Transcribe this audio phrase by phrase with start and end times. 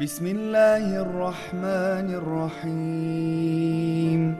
[0.00, 2.14] بسم الله الرحمن
[2.64, 4.34] الرحيم.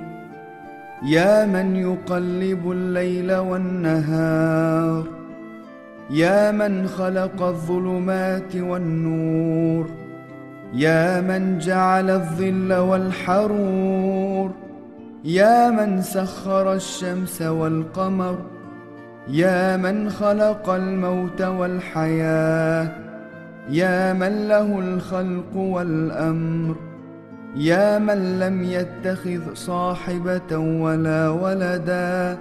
[1.07, 5.05] يا من يقلب الليل والنهار.
[6.11, 9.91] يا من خلق الظلمات والنور.
[10.75, 14.51] يا من جعل الظل والحرور.
[15.25, 18.39] يا من سخر الشمس والقمر.
[19.29, 23.04] يا من خلق الموت والحياة.
[23.71, 26.77] يا من له الخلق والأمر
[27.57, 32.39] يا من لم يتخذ صاحبة ولا ولدا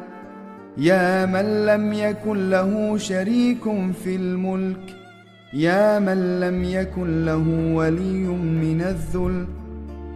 [0.77, 3.63] يا من لم يكن له شريك
[4.03, 4.95] في الملك
[5.53, 9.45] يا من لم يكن له ولي من الذل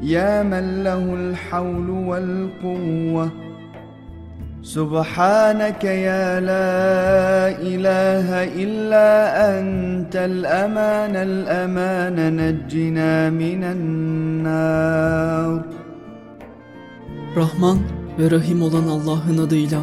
[0.02, 3.47] يا من له الحول والقوة.
[4.63, 6.71] سبحانك يا لا
[7.71, 8.29] اله
[8.63, 9.09] الا
[9.59, 15.63] انت الامان الامان نجنا من النار
[17.37, 17.79] Rahman
[18.19, 19.83] ve Rahim olan Allah'ın adıyla.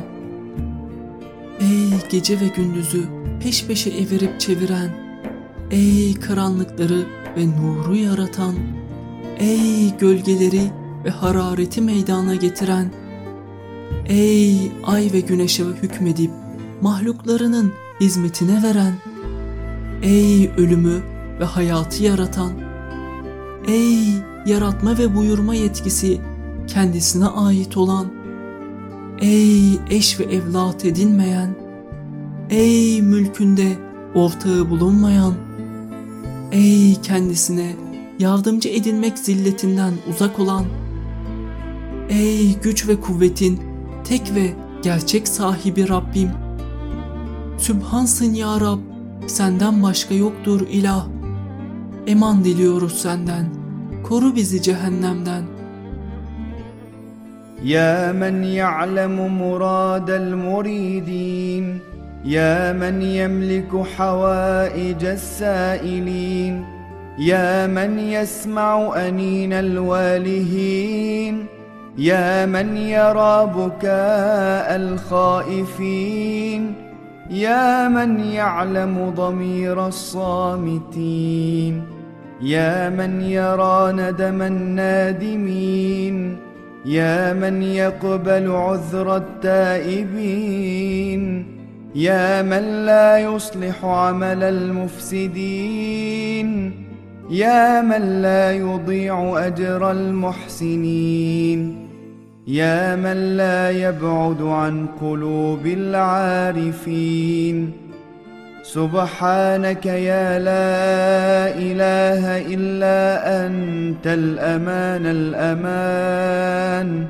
[1.60, 3.04] Ey gece ve gündüzü
[3.44, 4.90] peş peşe evirip çeviren,
[5.72, 7.04] ey karanlıkları
[7.38, 8.56] ve nuru yaratan,
[9.40, 10.62] ey gölgeleri
[11.06, 12.92] ve harareti meydana getiren,
[14.07, 16.31] ey ay ve güneşe hükmedip
[16.81, 18.95] mahluklarının hizmetine veren,
[20.03, 21.03] ey ölümü
[21.41, 22.53] ve hayatı yaratan,
[23.69, 23.99] ey
[24.47, 26.21] yaratma ve buyurma yetkisi
[26.67, 28.07] kendisine ait olan,
[29.19, 31.55] ey eş ve evlat edinmeyen,
[32.51, 33.73] ey mülkünde
[34.15, 35.35] ortağı bulunmayan,
[36.53, 37.77] ey kendisine
[38.19, 40.65] yardımcı edinmek zilletinden uzak olan,
[42.09, 46.32] ey güç ve kuvvetin tek ve gerçek sahibi Rabbim,
[47.58, 48.80] Sübhansın ya Rab,
[49.28, 51.08] senden başka yoktur ilah.
[52.08, 53.46] Eman diliyoruz senden,
[54.04, 55.44] koru bizi cehennemden.
[57.64, 61.80] يا من يعلم مراد المريدين
[62.26, 66.66] يا من يملك حوائج السائلين
[67.20, 71.46] يا من يسمع انين الوالهين
[71.99, 76.75] يا من يرى بكاء الخائفين
[77.31, 81.83] يا من يعلم ضمير الصامتين
[82.43, 86.37] يا من يرى ندم النادمين
[86.85, 90.45] يا من يقبل عذر التائبين
[91.95, 95.95] يا من لا يصلح عمل المفسدين
[97.31, 101.84] يا من لا يضيع أجر المحسنين.
[102.48, 107.72] يا من لا يبعد عن قلوب العارفين
[108.64, 110.70] سبحانك يا لا
[111.68, 113.00] اله الا
[113.46, 117.06] انت الامان الامان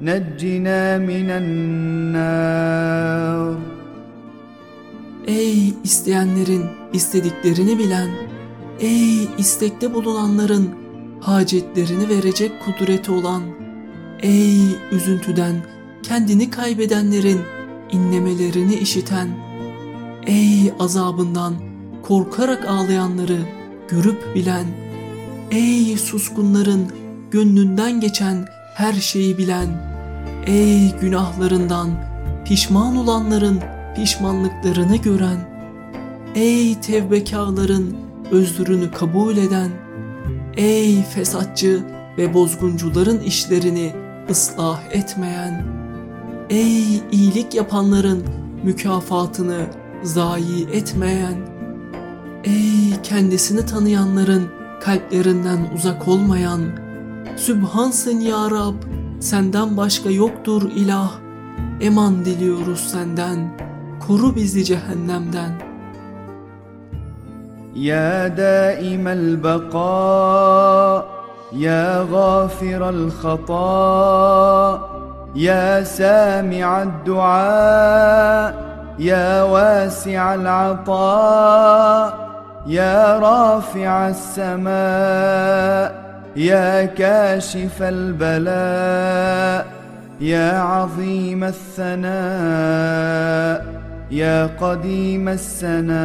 [0.00, 2.94] نجنا من النار
[5.26, 8.10] Ey isteyenlerin istediklerini bilen,
[8.80, 10.70] ey istekte bulunanların
[11.20, 13.42] hacetlerini verecek kudreti olan,
[14.23, 14.59] ey
[14.91, 15.55] üzüntüden
[16.03, 17.39] kendini kaybedenlerin
[17.91, 19.27] inlemelerini işiten,
[20.27, 21.53] ey azabından
[22.03, 23.39] korkarak ağlayanları
[23.89, 24.65] görüp bilen,
[25.51, 26.87] ey suskunların
[27.31, 29.67] gönlünden geçen her şeyi bilen,
[30.47, 31.89] ey günahlarından
[32.45, 33.59] pişman olanların
[33.95, 35.49] pişmanlıklarını gören,
[36.35, 37.97] ey tevbekarların
[38.31, 39.69] özrünü kabul eden,
[40.57, 41.79] ey fesatçı
[42.17, 43.91] ve bozguncuların işlerini
[44.30, 45.64] ıslah etmeyen,
[46.50, 48.24] ey iyilik yapanların
[48.64, 49.66] mükafatını
[50.02, 51.36] zayi etmeyen,
[52.44, 54.48] ey kendisini tanıyanların
[54.80, 56.60] kalplerinden uzak olmayan,
[57.36, 58.74] Sübhansın ya Rab,
[59.20, 61.12] senden başka yoktur ilah,
[61.80, 63.58] eman diliyoruz senden,
[64.06, 65.74] koru bizi cehennemden.
[67.76, 70.98] يا دائم البقاء
[71.53, 74.79] يا غافر الخطاء
[75.35, 78.53] يا سامع الدعاء
[78.99, 82.29] يا واسع العطاء
[82.67, 84.69] يا رافع السماء
[86.35, 89.65] يا كاشف البلاء
[90.21, 92.19] يا عظيم الثناء
[94.11, 95.99] يا قديم السناء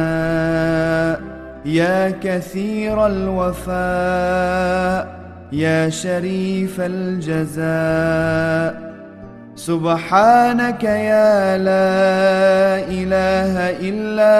[1.65, 3.75] يا كثير الوفاء.
[5.52, 8.60] يا شريف الجزاء
[9.56, 11.88] سبحانك يا لا
[12.98, 13.54] اله
[13.88, 14.36] الا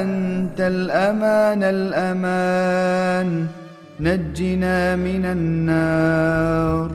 [0.00, 3.46] انت الامان الامان
[4.00, 6.90] نجنا من النار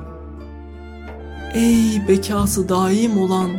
[1.54, 3.50] Ey bekası daim olan,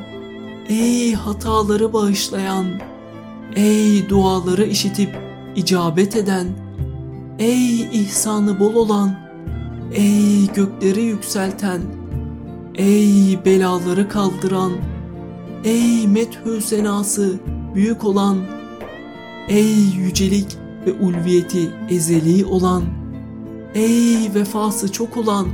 [0.68, 2.66] ey hataları bağışlayan,
[3.56, 5.16] ey duaları işitip
[5.56, 6.46] icabet eden,
[7.38, 9.21] ey ihsanı bol olan,
[9.93, 11.81] ey gökleri yükselten,
[12.75, 14.71] ey belaları kaldıran,
[15.63, 17.39] ey methü senası
[17.75, 18.37] büyük olan,
[19.47, 22.83] ey yücelik ve ulviyeti ezeli olan,
[23.75, 25.47] ey vefası çok olan,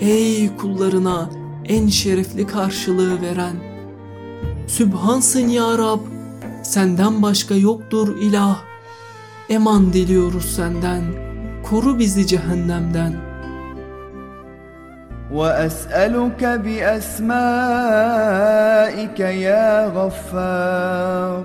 [0.00, 1.30] ey kullarına
[1.64, 3.56] en şerefli karşılığı veren.
[4.66, 6.00] Sübhansın ya Rab,
[6.62, 8.58] senden başka yoktur ilah.
[9.48, 11.02] Eman diliyoruz senden,
[11.70, 13.35] koru bizi cehennemden.
[15.32, 17.30] وأسألك بأسمائك
[19.20, 21.44] يا غفار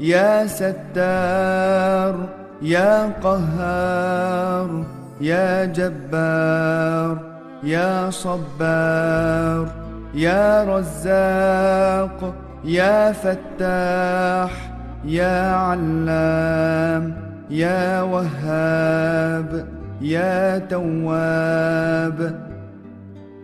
[0.00, 2.28] يا ستار
[2.62, 4.84] يا قهار
[5.20, 7.18] يا جبار
[7.62, 9.68] يا صبار
[10.14, 14.72] يا رزاق يا فتاح
[15.04, 17.14] يا علام
[17.50, 19.66] يا وهاب
[20.00, 22.51] يا تواب.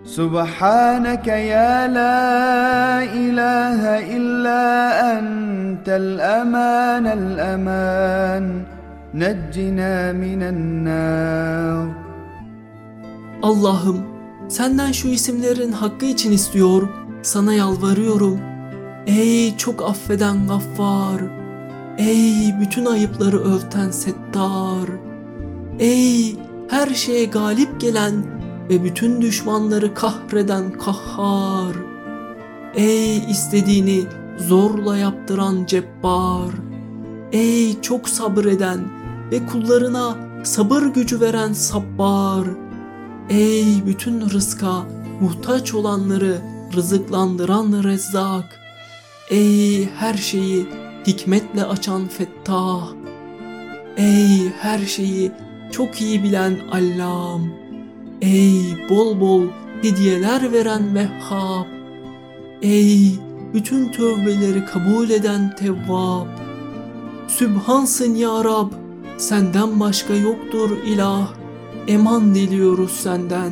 [0.08, 2.20] سبحانك يا لا
[3.04, 3.82] إله
[4.18, 4.62] إلا
[5.18, 8.46] أنت الأمان الأمان
[9.14, 12.04] نجنا من النار
[13.44, 14.04] Allah'ım
[14.48, 16.88] senden şu isimlerin hakkı için istiyor,
[17.22, 18.40] sana yalvarıyorum.
[19.08, 21.22] Ey çok affeden gaffar,
[21.98, 24.90] ey bütün ayıpları örten settar,
[25.80, 26.36] ey
[26.70, 28.14] her şeye galip gelen
[28.71, 31.77] ve bütün düşmanları kahreden kahhar,
[32.75, 34.03] ey istediğini
[34.39, 36.51] zorla yaptıran cebbar,
[37.33, 38.81] ey çok sabreden
[39.33, 42.45] ve kullarına sabır gücü veren sabbar,
[43.31, 44.87] Ey bütün rızka
[45.21, 46.39] muhtaç olanları
[46.75, 48.61] rızıklandıran rezzak.
[49.31, 50.67] Ey her şeyi
[51.07, 52.89] hikmetle açan fettah.
[53.97, 55.33] Ey her şeyi
[55.73, 57.51] çok iyi bilen allam.
[58.22, 59.44] Ey bol bol
[59.82, 61.66] hediyeler veren vehhab.
[62.62, 63.20] Ey
[63.54, 66.28] bütün tövbeleri kabul eden tevvab.
[67.28, 68.72] Sübhansın ya Rab,
[69.18, 71.28] senden başka yoktur ilah.
[71.88, 73.52] Eman diliyoruz senden.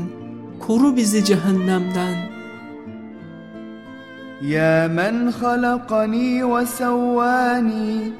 [0.59, 2.31] Koru bizi cehennemden.
[4.41, 8.11] يا من خلقني وسواني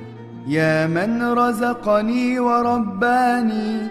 [0.47, 3.87] يا من رزقني ورباني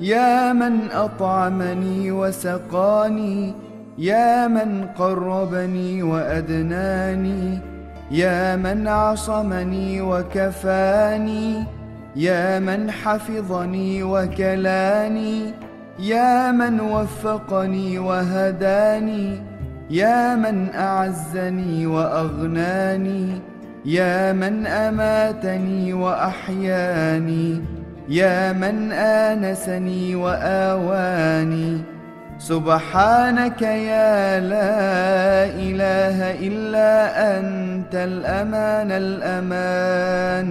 [0.00, 3.54] يا من أطعمني وسقاني
[3.98, 7.58] يا من قربني وأدناني
[8.10, 11.64] يا من عصمني وكفاني
[12.16, 15.52] يا من حفظني وكلاني
[15.98, 19.42] يا من وفقني وهداني
[19.90, 23.40] يا من أعزني وأغناني
[23.84, 27.62] يا من أماتني وأحياني.
[28.09, 31.77] يا من آنسني وآواني
[32.39, 34.75] سبحانك يا لا
[35.67, 36.17] إله
[36.47, 36.91] إلا
[37.39, 40.47] أنت الأمان الأمان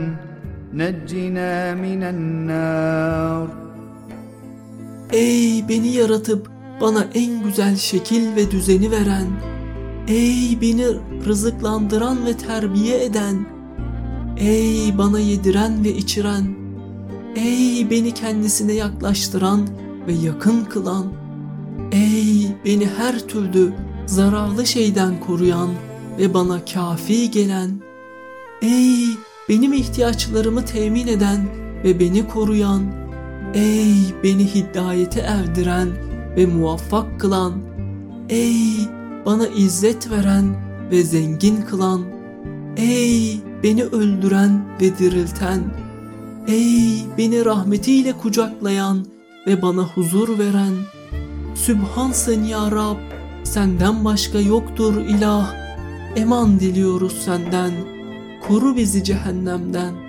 [0.75, 3.49] نجنا من النار
[5.13, 6.51] Ey beni yaratıp
[6.81, 9.27] bana en güzel şekil ve düzeni veren,
[10.09, 10.87] ey beni
[11.27, 13.47] rızıklandıran ve terbiye eden,
[14.37, 16.45] ey bana yediren ve içiren,
[17.38, 19.68] ey beni kendisine yaklaştıran
[20.08, 21.06] ve yakın kılan,
[21.92, 23.74] ey beni her türlü
[24.06, 25.70] zararlı şeyden koruyan
[26.20, 27.72] ve bana kafi gelen,
[28.62, 29.08] ey
[29.50, 31.48] benim ihtiyaçlarımı temin eden
[31.84, 32.84] ve beni koruyan,
[33.54, 35.90] ey beni hidayete erdiren
[36.38, 37.54] ve muvaffak kılan,
[38.30, 38.56] ey
[39.26, 40.56] bana izzet veren
[40.92, 42.02] ve zengin kılan,
[42.78, 45.64] ey beni öldüren ve dirilten,
[46.48, 49.06] ey beni rahmetiyle kucaklayan
[49.48, 50.74] ve bana huzur veren,
[51.56, 52.98] Sübhansın ya Rab,
[53.44, 55.56] senden başka yoktur ilah,
[56.16, 57.72] eman diliyoruz senden,
[58.48, 60.07] koru bizi cehennemden.''